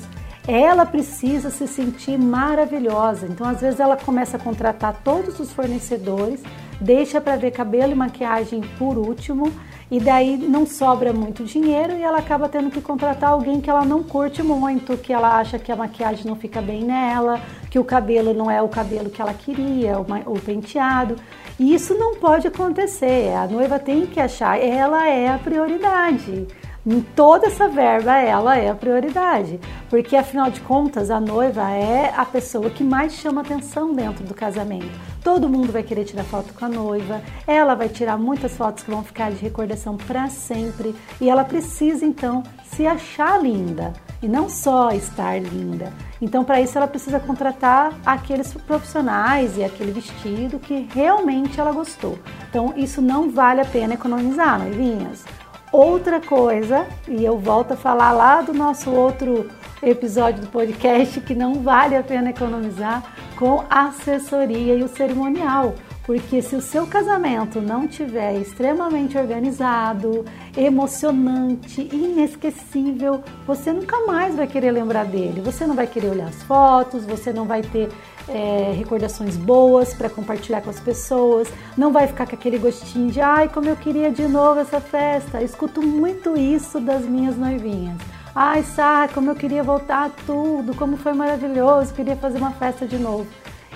Ela 0.48 0.86
precisa 0.86 1.50
se 1.50 1.68
sentir 1.68 2.20
maravilhosa. 2.20 3.26
Então, 3.26 3.48
às 3.48 3.62
vezes, 3.62 3.80
ela 3.80 3.98
começa 3.98 4.38
a 4.38 4.40
contratar 4.40 5.02
todos 5.04 5.40
os 5.40 5.52
fornecedores, 5.52 6.44
deixa 6.80 7.20
para 7.20 7.38
ver 7.38 7.52
cabelo 7.52 7.94
e 7.94 7.96
maquiagem 7.96 8.62
por 8.78 9.00
último 9.00 9.52
e 9.92 10.00
daí 10.00 10.38
não 10.38 10.66
sobra 10.66 11.12
muito 11.12 11.44
dinheiro 11.44 11.98
e 11.98 12.02
ela 12.02 12.20
acaba 12.20 12.48
tendo 12.48 12.72
que 12.72 12.80
contratar 12.80 13.32
alguém 13.32 13.60
que 13.60 13.70
ela 13.70 13.84
não 13.84 14.02
curte 14.02 14.42
muito, 14.42 14.96
que 14.96 15.12
ela 15.12 15.38
acha 15.38 15.60
que 15.60 15.70
a 15.70 15.76
maquiagem 15.76 16.26
não 16.26 16.38
fica 16.38 16.62
bem 16.62 16.82
nela, 16.86 17.42
que 17.70 17.78
o 17.78 17.84
cabelo 17.84 18.34
não 18.34 18.50
é 18.50 18.62
o 18.62 18.70
cabelo 18.70 19.10
que 19.10 19.22
ela 19.22 19.34
queria, 19.34 20.00
o 20.00 20.40
penteado. 20.40 21.18
E 21.60 21.74
isso 21.76 21.94
não 21.94 22.16
pode 22.16 22.48
acontecer. 22.48 23.36
A 23.36 23.46
noiva 23.46 23.78
tem 23.78 24.06
que 24.06 24.20
achar, 24.22 24.58
ela 24.58 25.06
é 25.10 25.28
a 25.28 25.38
prioridade. 25.38 26.48
Em 26.84 27.00
toda 27.00 27.46
essa 27.46 27.70
verba, 27.70 28.18
ela 28.18 28.58
é 28.58 28.68
a 28.68 28.74
prioridade, 28.74 29.60
porque 29.88 30.16
afinal 30.16 30.50
de 30.50 30.60
contas, 30.62 31.12
a 31.12 31.20
noiva 31.20 31.70
é 31.70 32.12
a 32.18 32.26
pessoa 32.26 32.72
que 32.72 32.84
mais 32.84 33.14
chama 33.14 33.42
atenção 33.42 33.94
dentro 33.94 34.24
do 34.24 34.34
casamento. 34.34 34.90
Todo 35.24 35.48
mundo 35.48 35.72
vai 35.72 35.84
querer 35.84 36.06
tirar 36.06 36.24
foto 36.24 36.56
com 36.56 36.66
a 36.66 36.70
noiva, 36.70 37.22
ela 37.46 37.76
vai 37.76 37.88
tirar 37.88 38.18
muitas 38.18 38.58
fotos 38.58 38.84
que 38.84 38.90
vão 38.90 39.04
ficar 39.04 39.30
de 39.30 39.38
recordação 39.38 39.96
para 39.96 40.28
sempre 40.28 40.96
e 41.20 41.30
ela 41.30 41.44
precisa 41.44 42.04
então 42.04 42.42
se 42.64 42.88
achar 42.88 43.40
linda 43.40 43.94
e 44.20 44.28
não 44.28 44.50
só 44.50 44.90
estar 44.90 45.40
linda. 45.40 45.94
Então, 46.20 46.44
para 46.44 46.62
isso, 46.62 46.80
ela 46.80 46.88
precisa 46.88 47.20
contratar 47.20 47.94
aqueles 48.04 48.54
profissionais 48.54 49.56
e 49.56 49.64
aquele 49.64 49.92
vestido 49.92 50.58
que 50.58 50.88
realmente 50.92 51.60
ela 51.60 51.72
gostou. 51.72 52.18
Então, 52.50 52.74
isso 52.76 53.04
não 53.04 53.30
vale 53.30 53.62
a 53.62 53.66
pena 53.66 53.94
economizar, 53.94 54.58
noivinhas. 54.60 55.24
Outra 55.72 56.20
coisa, 56.20 56.86
e 57.08 57.24
eu 57.24 57.38
volto 57.38 57.72
a 57.72 57.78
falar 57.78 58.12
lá 58.12 58.42
do 58.42 58.54
nosso 58.54 58.92
outro 58.92 59.50
episódio 59.82 60.42
do 60.42 60.48
podcast, 60.48 61.22
que 61.22 61.34
não 61.34 61.64
vale 61.64 61.96
a 61.96 62.04
pena 62.04 62.32
economizar 62.32 63.02
com 63.38 63.64
assessoria 63.70 64.76
e 64.76 64.84
o 64.84 64.90
cerimonial. 64.90 65.74
Porque 66.12 66.42
se 66.42 66.58
o 66.58 66.62
seu 66.62 66.86
casamento 66.86 67.62
não 67.62 67.88
tiver 67.88 68.36
extremamente 68.36 69.18
organizado, 69.18 70.26
emocionante, 70.58 71.88
inesquecível, 71.90 73.24
você 73.48 73.72
nunca 73.72 73.98
mais 74.06 74.36
vai 74.36 74.46
querer 74.46 74.72
lembrar 74.72 75.06
dele. 75.06 75.40
Você 75.40 75.66
não 75.66 75.74
vai 75.74 75.88
querer 75.88 76.10
olhar 76.10 76.28
as 76.28 76.44
fotos, 76.44 77.06
você 77.06 77.32
não 77.32 77.46
vai 77.46 77.62
ter 77.62 77.88
é, 78.28 78.74
recordações 78.76 79.38
boas 79.38 79.94
para 79.94 80.10
compartilhar 80.10 80.60
com 80.60 80.70
as 80.70 80.82
pessoas, 80.82 81.48
não 81.78 81.94
vai 81.94 82.08
ficar 82.08 82.28
com 82.28 82.36
aquele 82.36 82.58
gostinho 82.58 83.10
de 83.10 83.22
ai, 83.22 83.48
como 83.48 83.70
eu 83.70 83.78
queria 83.78 84.12
de 84.12 84.28
novo 84.28 84.60
essa 84.60 84.82
festa. 84.82 85.40
Eu 85.40 85.46
escuto 85.46 85.82
muito 85.82 86.38
isso 86.38 86.82
das 86.82 87.06
minhas 87.06 87.38
noivinhas. 87.38 87.96
Ai, 88.36 88.64
Sá, 88.64 89.08
como 89.14 89.32
eu 89.32 89.36
queria 89.36 89.64
voltar 89.64 90.08
a 90.08 90.10
tudo, 90.26 90.76
como 90.76 90.98
foi 90.98 91.14
maravilhoso, 91.14 91.94
queria 91.94 92.18
fazer 92.18 92.38
uma 92.38 92.52
festa 92.52 92.86
de 92.86 92.98
novo. 92.98 93.26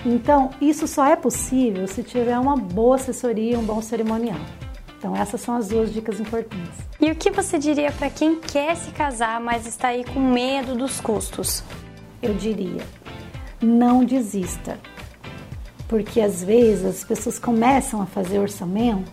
Então, 0.08 0.50
isso 0.60 0.86
só 0.86 1.04
é 1.04 1.16
possível 1.16 1.88
se 1.88 2.00
tiver 2.00 2.38
uma 2.38 2.56
boa 2.56 2.94
assessoria, 2.94 3.58
um 3.58 3.64
bom 3.64 3.82
cerimonial. 3.82 4.38
Então, 4.96 5.16
essas 5.16 5.40
são 5.40 5.56
as 5.56 5.66
duas 5.66 5.92
dicas 5.92 6.20
importantes. 6.20 6.78
E 7.00 7.10
o 7.10 7.16
que 7.16 7.28
você 7.28 7.58
diria 7.58 7.90
para 7.90 8.08
quem 8.08 8.36
quer 8.36 8.76
se 8.76 8.92
casar, 8.92 9.40
mas 9.40 9.66
está 9.66 9.88
aí 9.88 10.04
com 10.04 10.20
medo 10.20 10.76
dos 10.76 11.00
custos? 11.00 11.64
Eu 12.22 12.34
diria: 12.34 12.82
não 13.60 14.04
desista. 14.04 14.78
Porque 15.88 16.20
às 16.20 16.42
vezes 16.42 16.84
as 16.84 17.04
pessoas 17.04 17.36
começam 17.36 18.00
a 18.00 18.06
fazer 18.06 18.38
orçamento 18.38 19.10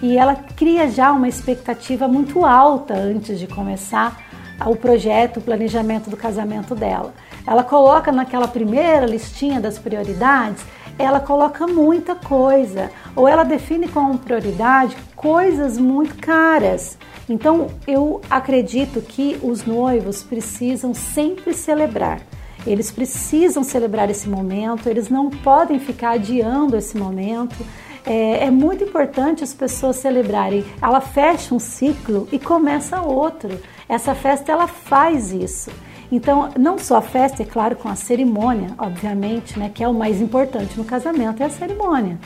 e 0.00 0.16
ela 0.16 0.34
cria 0.34 0.88
já 0.88 1.12
uma 1.12 1.28
expectativa 1.28 2.08
muito 2.08 2.46
alta 2.46 2.94
antes 2.94 3.38
de 3.38 3.46
começar 3.46 4.18
o 4.66 4.74
projeto, 4.74 5.36
o 5.36 5.42
planejamento 5.42 6.08
do 6.08 6.16
casamento 6.16 6.74
dela. 6.74 7.12
Ela 7.46 7.62
coloca 7.62 8.12
naquela 8.12 8.46
primeira 8.46 9.06
listinha 9.06 9.60
das 9.60 9.78
prioridades, 9.78 10.64
ela 10.98 11.20
coloca 11.20 11.66
muita 11.66 12.14
coisa, 12.14 12.90
ou 13.16 13.26
ela 13.26 13.42
define 13.42 13.88
como 13.88 14.18
prioridade 14.18 14.96
coisas 15.16 15.78
muito 15.78 16.16
caras. 16.18 16.98
Então, 17.28 17.68
eu 17.86 18.20
acredito 18.28 19.00
que 19.00 19.38
os 19.42 19.64
noivos 19.64 20.22
precisam 20.22 20.92
sempre 20.92 21.54
celebrar. 21.54 22.20
Eles 22.66 22.90
precisam 22.90 23.64
celebrar 23.64 24.10
esse 24.10 24.28
momento, 24.28 24.88
eles 24.88 25.08
não 25.08 25.30
podem 25.30 25.78
ficar 25.78 26.12
adiando 26.12 26.76
esse 26.76 26.96
momento. 26.96 27.56
É, 28.04 28.46
é, 28.46 28.50
muito 28.50 28.84
importante 28.84 29.44
as 29.44 29.54
pessoas 29.54 29.96
celebrarem. 29.96 30.64
Ela 30.82 31.00
fecha 31.00 31.54
um 31.54 31.58
ciclo 31.58 32.28
e 32.32 32.38
começa 32.38 33.00
outro. 33.00 33.60
Essa 33.88 34.14
festa 34.14 34.52
ela 34.52 34.66
faz 34.66 35.32
isso. 35.32 35.70
Então, 36.10 36.50
não 36.58 36.78
só 36.78 36.96
a 36.96 37.02
festa, 37.02 37.42
é 37.42 37.46
claro, 37.46 37.76
com 37.76 37.88
a 37.88 37.94
cerimônia, 37.94 38.74
obviamente, 38.78 39.58
né, 39.58 39.70
que 39.72 39.82
é 39.82 39.88
o 39.88 39.94
mais 39.94 40.20
importante 40.20 40.76
no 40.76 40.84
casamento, 40.84 41.42
é 41.42 41.46
a 41.46 41.50
cerimônia. 41.50 42.18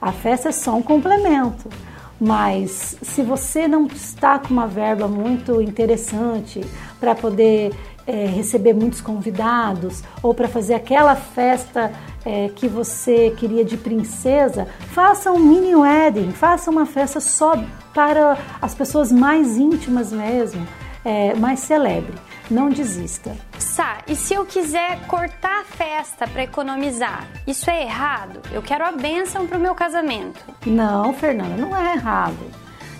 A 0.00 0.12
festa 0.12 0.48
é 0.50 0.52
só 0.52 0.74
um 0.74 0.82
complemento. 0.82 1.68
Mas 2.20 2.98
se 3.00 3.22
você 3.22 3.66
não 3.66 3.86
está 3.86 4.38
com 4.38 4.48
uma 4.48 4.66
verba 4.66 5.08
muito 5.08 5.62
interessante 5.62 6.60
para 6.98 7.14
poder 7.14 7.72
é, 8.06 8.26
receber 8.26 8.74
muitos 8.74 9.00
convidados 9.00 10.02
ou 10.22 10.34
para 10.34 10.46
fazer 10.46 10.74
aquela 10.74 11.16
festa 11.16 11.90
é, 12.24 12.50
que 12.54 12.68
você 12.68 13.30
queria 13.38 13.64
de 13.64 13.76
princesa, 13.76 14.68
faça 14.92 15.32
um 15.32 15.38
mini 15.38 15.74
wedding, 15.74 16.30
faça 16.32 16.70
uma 16.70 16.84
festa 16.84 17.20
só 17.20 17.54
para 17.94 18.36
as 18.60 18.74
pessoas 18.74 19.10
mais 19.10 19.56
íntimas 19.56 20.12
mesmo, 20.12 20.66
é, 21.04 21.34
mas 21.34 21.60
celebre, 21.60 22.14
não 22.50 22.68
desista. 22.68 23.36
Sá, 23.58 23.98
e 24.06 24.16
se 24.16 24.34
eu 24.34 24.44
quiser 24.44 25.06
cortar 25.06 25.60
a 25.60 25.64
festa 25.64 26.26
para 26.26 26.42
economizar, 26.42 27.28
isso 27.46 27.70
é 27.70 27.82
errado? 27.82 28.40
Eu 28.52 28.62
quero 28.62 28.84
a 28.84 28.92
bênção 28.92 29.46
para 29.46 29.58
o 29.58 29.60
meu 29.60 29.74
casamento. 29.74 30.44
Não, 30.66 31.14
Fernanda, 31.14 31.56
não 31.56 31.76
é 31.76 31.94
errado. 31.94 32.38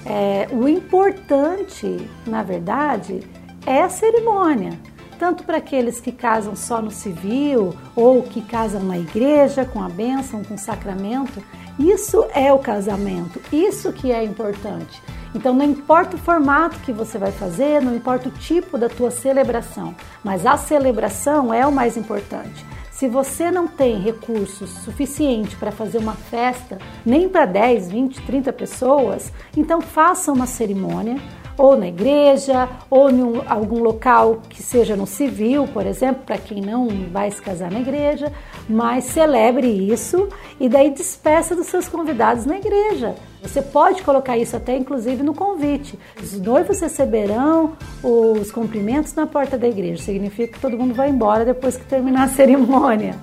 É, 0.06 0.48
o 0.50 0.68
importante, 0.68 2.08
na 2.26 2.42
verdade, 2.42 3.20
é 3.66 3.82
a 3.82 3.88
cerimônia 3.88 4.78
tanto 5.20 5.44
para 5.44 5.58
aqueles 5.58 6.00
que 6.00 6.10
casam 6.10 6.56
só 6.56 6.80
no 6.80 6.90
civil 6.90 7.74
ou 7.94 8.22
que 8.22 8.40
casam 8.40 8.82
na 8.82 8.98
igreja 8.98 9.66
com 9.66 9.82
a 9.82 9.88
bênção, 9.88 10.42
com 10.42 10.54
o 10.54 10.58
sacramento. 10.58 11.42
Isso 11.78 12.26
é 12.34 12.50
o 12.50 12.58
casamento, 12.58 13.38
isso 13.52 13.92
que 13.92 14.10
é 14.10 14.24
importante. 14.24 15.02
Então 15.34 15.54
não 15.54 15.64
importa 15.64 16.16
o 16.16 16.18
formato 16.18 16.78
que 16.80 16.92
você 16.92 17.18
vai 17.18 17.30
fazer, 17.30 17.80
não 17.80 17.94
importa 17.94 18.28
o 18.28 18.32
tipo 18.32 18.76
da 18.76 18.88
tua 18.88 19.10
celebração, 19.10 19.94
mas 20.24 20.44
a 20.44 20.56
celebração 20.56 21.52
é 21.54 21.66
o 21.66 21.72
mais 21.72 21.96
importante. 21.96 22.64
Se 22.90 23.08
você 23.08 23.50
não 23.50 23.66
tem 23.66 23.98
recursos 23.98 24.68
suficientes 24.84 25.54
para 25.54 25.72
fazer 25.72 25.96
uma 25.96 26.12
festa, 26.12 26.76
nem 27.06 27.28
para 27.28 27.46
10, 27.46 27.90
20, 27.90 28.20
30 28.22 28.52
pessoas, 28.52 29.32
então 29.56 29.80
faça 29.80 30.30
uma 30.30 30.46
cerimônia 30.46 31.16
ou 31.56 31.76
na 31.76 31.88
igreja, 31.88 32.68
ou 32.88 33.10
em 33.10 33.42
algum 33.46 33.82
local 33.82 34.40
que 34.48 34.62
seja 34.62 34.96
no 34.96 35.06
civil, 35.06 35.66
por 35.68 35.86
exemplo, 35.86 36.22
para 36.24 36.38
quem 36.38 36.60
não 36.60 36.88
vai 37.10 37.30
se 37.30 37.40
casar 37.40 37.70
na 37.70 37.80
igreja, 37.80 38.32
mas 38.68 39.04
celebre 39.04 39.66
isso 39.66 40.28
e 40.58 40.68
daí 40.68 40.90
despeça 40.90 41.54
dos 41.54 41.66
seus 41.66 41.88
convidados 41.88 42.46
na 42.46 42.56
igreja. 42.56 43.14
Você 43.42 43.62
pode 43.62 44.02
colocar 44.02 44.36
isso 44.36 44.56
até 44.56 44.76
inclusive 44.76 45.22
no 45.22 45.34
convite. 45.34 45.98
Os 46.22 46.38
noivos 46.38 46.80
receberão 46.80 47.72
os 48.02 48.50
cumprimentos 48.50 49.14
na 49.14 49.26
porta 49.26 49.56
da 49.56 49.66
igreja. 49.66 50.02
Significa 50.02 50.52
que 50.54 50.60
todo 50.60 50.76
mundo 50.76 50.94
vai 50.94 51.08
embora 51.08 51.44
depois 51.44 51.76
que 51.76 51.84
terminar 51.84 52.24
a 52.24 52.28
cerimônia. 52.34 53.16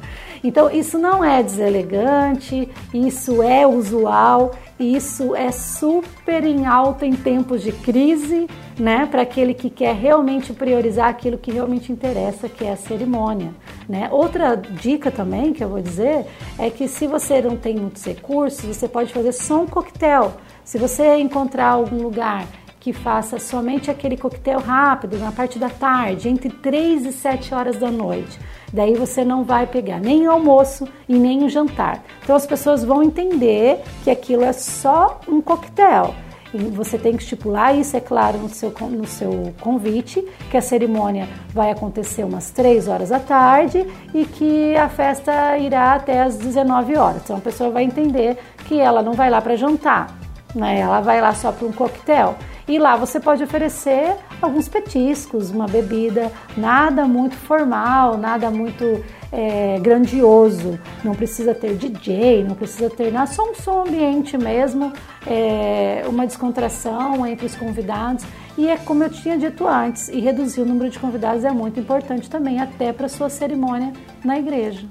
Então, 0.44 0.70
isso 0.70 0.98
não 0.98 1.24
é 1.24 1.42
deselegante, 1.42 2.70
isso 2.94 3.42
é 3.42 3.66
usual, 3.66 4.54
isso 4.80 5.36
é 5.36 5.52
super 5.52 6.44
em 6.44 6.66
alta 6.66 7.06
em 7.06 7.14
tempos 7.14 7.64
de 7.64 7.72
crise, 7.72 8.48
né? 8.80 9.08
Para 9.08 9.24
aquele 9.24 9.54
que 9.54 9.70
quer 9.70 9.96
realmente 9.96 10.54
priorizar 10.54 11.10
aquilo 11.10 11.38
que 11.38 11.52
realmente 11.52 11.92
interessa, 11.92 12.48
que 12.48 12.64
é 12.64 12.74
a 12.74 12.78
cerimônia, 12.78 13.52
né? 13.90 14.08
Outra 14.12 14.56
dica 14.56 15.10
também 15.10 15.52
que 15.54 15.64
eu 15.64 15.70
vou 15.70 15.82
dizer 15.82 16.26
é 16.60 16.70
que 16.70 16.88
se 16.88 17.08
você 17.08 17.42
não 17.42 17.58
tem 17.58 17.76
muitos 17.76 18.04
recursos, 18.04 18.64
você 18.64 18.88
pode 18.88 19.12
fazer 19.12 19.32
só 19.32 19.62
um 19.62 19.68
coquetel. 19.68 20.34
Se 20.64 20.78
você 20.78 21.16
encontrar 21.16 21.70
algum 21.70 22.04
lugar 22.04 22.46
que 22.88 22.94
faça 22.94 23.38
somente 23.38 23.92
aquele 23.92 24.16
coquetel 24.16 24.62
rápido 24.62 25.20
na 25.20 25.30
parte 25.30 25.60
da 25.60 25.68
tarde, 25.68 26.30
entre 26.30 26.50
3 26.50 27.06
e 27.06 27.12
7 27.12 27.54
horas 27.54 27.76
da 27.76 27.92
noite. 27.92 28.40
Daí 28.72 28.94
você 28.94 29.26
não 29.26 29.44
vai 29.44 29.68
pegar 29.68 30.00
nem 30.00 30.26
o 30.26 30.32
almoço 30.32 30.88
e 31.06 31.20
nem 31.20 31.44
o 31.44 31.50
jantar. 31.50 32.02
Então 32.24 32.34
as 32.34 32.48
pessoas 32.48 32.86
vão 32.86 33.04
entender 33.04 33.82
que 34.06 34.10
aquilo 34.10 34.42
é 34.42 34.54
só 34.54 35.20
um 35.28 35.42
coquetel. 35.42 36.16
E 36.54 36.60
você 36.60 36.98
tem 36.98 37.18
que 37.18 37.24
estipular 37.24 37.78
isso, 37.78 37.98
é 37.98 38.00
claro, 38.00 38.38
no 38.38 38.48
seu, 38.48 38.74
no 38.90 39.06
seu 39.06 39.54
convite, 39.60 40.26
que 40.50 40.56
a 40.56 40.62
cerimônia 40.62 41.28
vai 41.50 41.72
acontecer 41.72 42.24
umas 42.24 42.52
3 42.52 42.88
horas 42.88 43.10
da 43.10 43.20
tarde 43.20 43.86
e 44.14 44.24
que 44.24 44.78
a 44.78 44.88
festa 44.88 45.58
irá 45.58 45.96
até 45.96 46.22
as 46.22 46.38
19 46.38 46.96
horas. 46.96 47.22
Então 47.22 47.36
a 47.36 47.42
pessoa 47.42 47.70
vai 47.70 47.84
entender 47.84 48.38
que 48.66 48.80
ela 48.80 49.02
não 49.02 49.12
vai 49.12 49.30
lá 49.30 49.42
para 49.42 49.58
jantar, 49.58 50.18
né? 50.56 50.80
ela 50.80 51.02
vai 51.02 51.20
lá 51.20 51.34
só 51.34 51.52
para 51.52 51.68
um 51.68 51.74
coquetel. 51.74 52.38
E 52.68 52.78
lá 52.78 52.98
você 52.98 53.18
pode 53.18 53.42
oferecer 53.42 54.18
alguns 54.42 54.68
petiscos, 54.68 55.50
uma 55.50 55.68
bebida, 55.68 56.30
nada 56.58 57.06
muito 57.06 57.36
formal, 57.38 58.18
nada 58.18 58.52
muito 58.52 59.02
é, 59.32 59.80
grandioso. 59.80 60.78
Não 61.02 61.16
precisa 61.16 61.56
ter 61.56 61.76
DJ, 61.76 62.44
não 62.44 62.56
precisa 62.56 62.90
ter 62.90 63.10
nada, 63.10 63.28
só 63.28 63.50
um 63.50 63.56
som 63.56 63.84
ambiente 63.88 64.38
mesmo, 64.38 64.92
é, 65.26 66.04
uma 66.08 66.28
descontração 66.28 67.26
entre 67.26 67.46
os 67.46 67.56
convidados. 67.56 68.26
E 68.58 68.68
é 68.68 68.76
como 68.76 69.02
eu 69.02 69.10
tinha 69.10 69.38
dito 69.38 69.66
antes, 69.66 70.10
e 70.10 70.20
reduzir 70.20 70.60
o 70.62 70.66
número 70.66 70.90
de 70.90 71.00
convidados 71.00 71.46
é 71.46 71.52
muito 71.52 71.80
importante 71.80 72.30
também, 72.30 72.60
até 72.60 72.92
para 72.92 73.08
sua 73.08 73.30
cerimônia 73.30 73.94
na 74.26 74.38
igreja. 74.38 74.86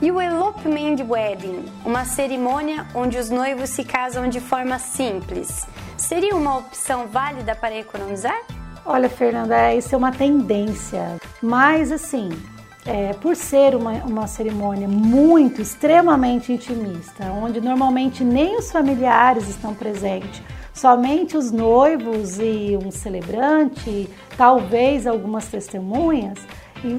E 0.00 0.10
o 0.10 0.20
elopement 0.20 0.96
wedding, 1.08 1.64
uma 1.84 2.04
cerimônia 2.04 2.86
onde 2.94 3.18
os 3.18 3.28
noivos 3.28 3.70
se 3.70 3.84
casam 3.84 4.28
de 4.28 4.40
forma 4.40 4.78
simples, 4.78 5.66
seria 6.02 6.34
uma 6.34 6.58
opção 6.58 7.06
válida 7.06 7.54
para 7.54 7.76
economizar? 7.76 8.38
Olha, 8.84 9.08
Fernanda, 9.08 9.72
isso 9.74 9.94
é 9.94 9.98
uma 9.98 10.10
tendência, 10.10 11.16
mas 11.40 11.92
assim, 11.92 12.30
é, 12.84 13.12
por 13.14 13.36
ser 13.36 13.76
uma, 13.76 13.92
uma 14.04 14.26
cerimônia 14.26 14.88
muito, 14.88 15.62
extremamente 15.62 16.52
intimista, 16.52 17.24
onde 17.26 17.60
normalmente 17.60 18.24
nem 18.24 18.56
os 18.56 18.72
familiares 18.72 19.48
estão 19.48 19.72
presentes, 19.72 20.42
somente 20.74 21.36
os 21.36 21.52
noivos 21.52 22.38
e 22.40 22.76
um 22.84 22.90
celebrante, 22.90 24.10
talvez 24.36 25.06
algumas 25.06 25.46
testemunhas, 25.46 26.38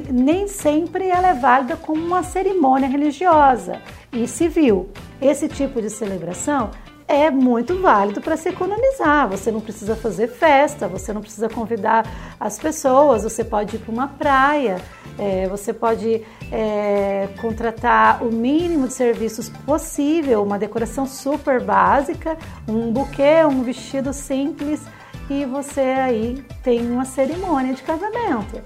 nem 0.10 0.48
sempre 0.48 1.10
ela 1.10 1.28
é 1.28 1.34
válida 1.34 1.76
como 1.76 2.02
uma 2.02 2.24
cerimônia 2.24 2.88
religiosa 2.88 3.82
e 4.14 4.26
civil. 4.26 4.90
Esse 5.22 5.50
tipo 5.50 5.82
de 5.82 5.90
celebração 5.90 6.72
é 7.08 7.30
muito 7.30 7.82
válido 7.82 8.22
para 8.22 8.38
se 8.38 8.50
economizar. 8.50 9.28
Você 9.30 9.52
não 9.52 9.62
precisa 9.62 9.96
fazer 9.96 10.28
festa, 10.28 10.88
você 10.88 11.14
não 11.14 11.22
precisa 11.22 11.50
convidar 11.50 12.06
as 12.40 12.60
pessoas, 12.60 13.24
você 13.24 13.44
pode 13.44 13.76
ir 13.76 13.80
para 13.80 13.92
uma 13.92 14.08
praia, 14.08 14.82
é, 15.18 15.48
você 15.48 15.74
pode 15.74 16.22
é, 16.52 17.30
contratar 17.42 18.24
o 18.24 18.32
mínimo 18.32 18.88
de 18.88 18.94
serviços 18.94 19.50
possível, 19.50 20.44
uma 20.44 20.58
decoração 20.58 21.06
super 21.06 21.62
básica, 21.62 22.38
um 22.68 22.92
buquê, 22.92 23.44
um 23.46 23.64
vestido 23.64 24.14
simples 24.14 24.82
e 25.30 25.46
você 25.46 25.82
aí 25.82 26.46
tem 26.64 26.90
uma 26.92 27.06
cerimônia 27.06 27.74
de 27.74 27.82
casamento. 27.82 28.62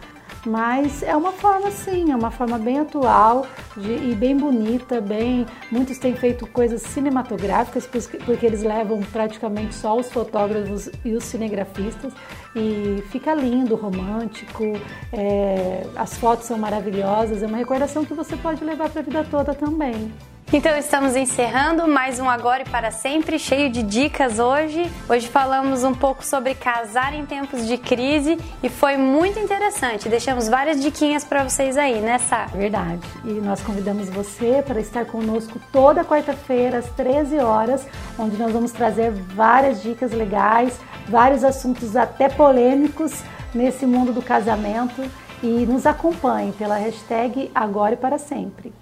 Mas 0.48 1.04
é 1.04 1.16
uma 1.16 1.32
forma 1.32 1.70
sim, 1.72 2.12
é 2.12 2.16
uma 2.16 2.32
forma 2.32 2.58
bem 2.58 2.80
atual 2.80 3.46
de, 3.76 3.92
e 3.92 4.16
bem 4.16 4.36
bonita, 4.38 5.02
bem. 5.02 5.46
Muitos 5.72 5.98
têm 5.98 6.16
feito 6.16 6.48
coisas 6.48 6.82
cinematográficas 6.82 7.86
porque, 7.86 8.46
eles 8.46 8.64
levam 8.64 9.02
praticamente 9.12 9.76
só 9.76 9.98
os 9.98 10.10
fotógrafos 10.10 10.90
e 11.04 11.14
os 11.14 11.24
cinegrafistas 11.26 12.14
e 12.56 13.04
fica 13.10 13.34
lindo, 13.34 13.76
romântico. 13.76 14.64
É, 15.12 15.86
as 15.96 16.18
fotos 16.18 16.46
são 16.46 16.58
maravilhosas, 16.58 17.44
é 17.44 17.48
uma 17.48 17.58
recordação 17.58 18.06
que 18.06 18.14
você 18.14 18.38
pode 18.38 18.64
levar 18.64 18.90
para 18.90 19.02
a 19.02 19.04
vida 19.04 19.26
toda 19.30 19.54
também. 19.54 20.12
Então 20.52 20.78
estamos 20.78 21.14
encerrando 21.18 21.86
mais 21.90 22.22
um 22.22 22.30
Agora 22.30 22.64
e 22.64 22.70
para 22.70 22.90
Sempre, 22.90 23.38
cheio 23.38 23.70
de 23.70 23.84
dicas 23.84 24.40
hoje. 24.40 24.90
Hoje 25.10 25.28
falamos 25.28 25.84
um 25.84 25.94
pouco 25.94 26.24
sobre 26.24 26.56
casar 26.56 27.14
em 27.14 27.26
tempos 27.26 27.68
de 27.68 27.78
crise 27.78 28.38
e 28.64 28.70
foi 28.70 28.96
muito 28.96 29.38
interessante. 29.38 30.08
Deixamos 30.08 30.48
várias 30.48 30.82
diquinhas 30.82 31.26
para 31.26 31.44
vocês 31.44 31.78
aí, 31.78 32.00
né, 32.00 32.18
Sá? 32.18 32.46
Verdade. 32.46 33.06
E 33.26 33.34
nós 33.34 33.62
convidamos 33.62 34.08
você 34.08 34.64
para 34.66 34.80
estar 34.80 35.04
conosco 35.04 35.60
toda 35.70 36.06
quarta-feira 36.06 36.78
às 36.78 36.90
13 36.92 37.40
horas, 37.40 37.86
onde 38.18 38.38
nós 38.38 38.54
vamos 38.54 38.72
trazer 38.72 39.12
várias 39.12 39.84
dicas 39.84 40.14
legais, 40.14 40.80
vários 41.10 41.44
assuntos 41.44 41.98
até 41.98 42.30
polêmicos 42.30 43.22
nesse 43.54 43.86
mundo 43.86 44.14
do 44.14 44.22
casamento. 44.22 45.04
E 45.44 45.66
nos 45.66 45.86
acompanhe 45.86 46.54
pela 46.54 46.78
hashtag 46.78 47.52
Agora 47.54 47.96
e 47.96 47.98
para 47.98 48.18
Sempre. 48.18 48.74